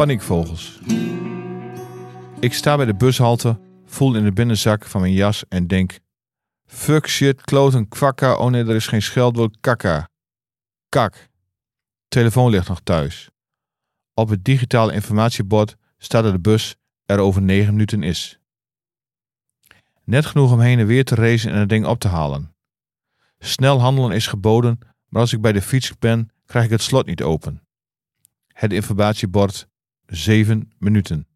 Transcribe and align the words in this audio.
Paniekvogels. 0.00 0.80
Ik 2.38 2.52
sta 2.52 2.76
bij 2.76 2.86
de 2.86 2.94
bushalte, 2.94 3.60
voel 3.84 4.14
in 4.14 4.24
de 4.24 4.32
binnenzak 4.32 4.84
van 4.84 5.00
mijn 5.00 5.12
jas 5.12 5.44
en 5.48 5.66
denk... 5.66 5.98
Fuck 6.66 7.08
shit, 7.08 7.40
kloten, 7.40 7.88
kwakka, 7.88 8.36
oh 8.36 8.50
nee, 8.50 8.64
er 8.64 8.74
is 8.74 8.86
geen 8.86 9.02
scheldwoord, 9.02 9.56
kakka. 9.60 10.08
Kak. 10.88 11.28
Telefoon 12.08 12.50
ligt 12.50 12.68
nog 12.68 12.80
thuis. 12.80 13.30
Op 14.14 14.28
het 14.28 14.44
digitale 14.44 14.92
informatiebord 14.92 15.76
staat 15.98 16.22
dat 16.22 16.32
de 16.32 16.40
bus 16.40 16.76
er 17.04 17.18
over 17.18 17.42
negen 17.42 17.72
minuten 17.72 18.02
is. 18.02 18.38
Net 20.04 20.26
genoeg 20.26 20.52
om 20.52 20.60
heen 20.60 20.78
en 20.78 20.86
weer 20.86 21.04
te 21.04 21.14
racen 21.14 21.52
en 21.52 21.58
het 21.58 21.68
ding 21.68 21.86
op 21.86 21.98
te 21.98 22.08
halen. 22.08 22.54
Snel 23.38 23.80
handelen 23.80 24.16
is 24.16 24.26
geboden, 24.26 24.78
maar 25.08 25.20
als 25.20 25.32
ik 25.32 25.40
bij 25.40 25.52
de 25.52 25.62
fiets 25.62 25.98
ben, 25.98 26.30
krijg 26.46 26.64
ik 26.64 26.70
het 26.70 26.82
slot 26.82 27.06
niet 27.06 27.22
open. 27.22 27.62
Het 28.52 28.72
informatiebord 28.72 29.68
7 30.10 30.72
minuten. 30.78 31.26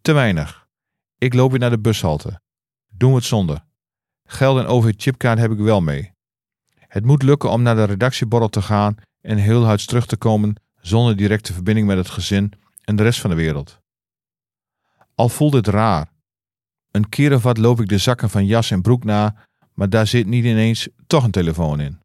Te 0.00 0.12
weinig. 0.12 0.68
Ik 1.18 1.34
loop 1.34 1.50
weer 1.50 1.60
naar 1.60 1.70
de 1.70 1.78
bushalte. 1.78 2.40
Doen 2.88 3.10
we 3.10 3.16
het 3.16 3.24
zonder. 3.24 3.64
Geld 4.24 4.58
en 4.58 4.66
OV-chipkaart 4.66 5.38
heb 5.38 5.50
ik 5.50 5.58
wel 5.58 5.80
mee. 5.80 6.12
Het 6.76 7.04
moet 7.04 7.22
lukken 7.22 7.50
om 7.50 7.62
naar 7.62 7.74
de 7.74 7.84
redactieborrel 7.84 8.48
te 8.48 8.62
gaan 8.62 8.96
en 9.20 9.36
heel 9.36 9.64
huids 9.64 9.86
terug 9.86 10.06
te 10.06 10.16
komen 10.16 10.54
zonder 10.80 11.16
directe 11.16 11.52
verbinding 11.52 11.86
met 11.86 11.96
het 11.96 12.08
gezin 12.08 12.52
en 12.84 12.96
de 12.96 13.02
rest 13.02 13.20
van 13.20 13.30
de 13.30 13.36
wereld. 13.36 13.80
Al 15.14 15.28
voelt 15.28 15.52
het 15.52 15.66
raar. 15.66 16.12
Een 16.90 17.08
keer 17.08 17.34
of 17.34 17.42
wat 17.42 17.58
loop 17.58 17.80
ik 17.80 17.88
de 17.88 17.98
zakken 17.98 18.30
van 18.30 18.46
jas 18.46 18.70
en 18.70 18.82
broek 18.82 19.04
na, 19.04 19.46
maar 19.74 19.88
daar 19.88 20.06
zit 20.06 20.26
niet 20.26 20.44
ineens 20.44 20.88
toch 21.06 21.24
een 21.24 21.30
telefoon 21.30 21.80
in. 21.80 22.00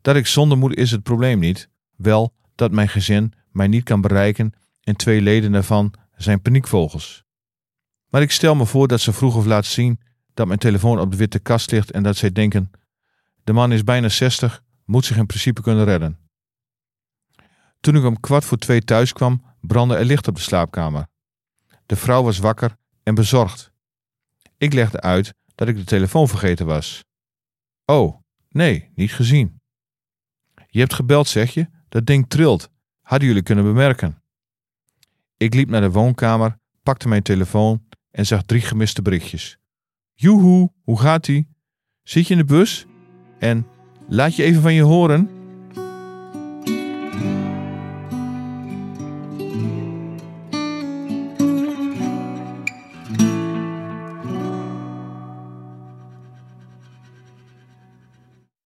Dat 0.00 0.16
ik 0.16 0.26
zonder 0.26 0.58
moet 0.58 0.76
is 0.76 0.90
het 0.90 1.02
probleem 1.02 1.38
niet, 1.38 1.68
wel 1.96 2.34
dat 2.54 2.72
mijn 2.72 2.88
gezin 2.88 3.32
mij 3.58 3.66
niet 3.68 3.84
kan 3.84 4.00
bereiken 4.00 4.52
en 4.80 4.96
twee 4.96 5.20
leden 5.20 5.52
daarvan 5.52 5.94
zijn 6.16 6.42
paniekvogels. 6.42 7.24
Maar 8.08 8.22
ik 8.22 8.30
stel 8.30 8.54
me 8.54 8.66
voor 8.66 8.88
dat 8.88 9.00
ze 9.00 9.12
vroeg 9.12 9.36
of 9.36 9.46
laat 9.46 9.66
zien 9.66 10.00
dat 10.34 10.46
mijn 10.46 10.58
telefoon 10.58 11.00
op 11.00 11.10
de 11.10 11.16
witte 11.16 11.38
kast 11.38 11.70
ligt 11.70 11.90
en 11.90 12.02
dat 12.02 12.16
zij 12.16 12.32
denken: 12.32 12.70
de 13.44 13.52
man 13.52 13.72
is 13.72 13.84
bijna 13.84 14.08
60, 14.08 14.62
moet 14.84 15.04
zich 15.04 15.16
in 15.16 15.26
principe 15.26 15.62
kunnen 15.62 15.84
redden. 15.84 16.18
Toen 17.80 17.96
ik 17.96 18.04
om 18.04 18.20
kwart 18.20 18.44
voor 18.44 18.58
twee 18.58 18.82
thuis 18.82 19.12
kwam, 19.12 19.42
brandde 19.60 19.96
er 19.96 20.04
licht 20.04 20.28
op 20.28 20.34
de 20.34 20.40
slaapkamer. 20.40 21.06
De 21.86 21.96
vrouw 21.96 22.22
was 22.22 22.38
wakker 22.38 22.76
en 23.02 23.14
bezorgd. 23.14 23.72
Ik 24.56 24.72
legde 24.72 25.00
uit 25.00 25.34
dat 25.54 25.68
ik 25.68 25.76
de 25.76 25.84
telefoon 25.84 26.28
vergeten 26.28 26.66
was. 26.66 27.04
Oh, 27.84 28.22
nee, 28.48 28.90
niet 28.94 29.12
gezien. 29.12 29.60
Je 30.66 30.78
hebt 30.78 30.94
gebeld, 30.94 31.28
zeg 31.28 31.54
je? 31.54 31.68
Dat 31.88 32.06
ding 32.06 32.28
trilt. 32.28 32.70
Hadden 33.08 33.28
jullie 33.28 33.42
kunnen 33.42 33.64
bemerken. 33.64 34.22
Ik 35.36 35.54
liep 35.54 35.68
naar 35.68 35.80
de 35.80 35.90
woonkamer, 35.90 36.58
pakte 36.82 37.08
mijn 37.08 37.22
telefoon 37.22 37.82
en 38.10 38.26
zag 38.26 38.42
drie 38.42 38.60
gemiste 38.60 39.02
berichtjes. 39.02 39.58
Joehoe, 40.14 40.72
hoe 40.82 41.00
gaat 41.00 41.28
ie? 41.28 41.48
Zit 42.02 42.26
je 42.26 42.32
in 42.32 42.38
de 42.38 42.44
bus? 42.44 42.86
En 43.38 43.66
laat 44.08 44.36
je 44.36 44.42
even 44.42 44.62
van 44.62 44.74
je 44.74 44.82
horen? 44.82 45.30